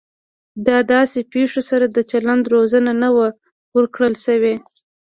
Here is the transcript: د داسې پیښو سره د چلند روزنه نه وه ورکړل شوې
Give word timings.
د 0.67 0.69
داسې 0.93 1.19
پیښو 1.33 1.61
سره 1.69 1.85
د 1.89 1.97
چلند 2.11 2.43
روزنه 2.53 2.91
نه 3.03 3.09
وه 3.15 3.27
ورکړل 3.77 4.13
شوې 4.25 4.55